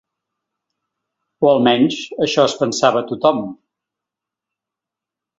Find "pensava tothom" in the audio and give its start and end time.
2.61-3.43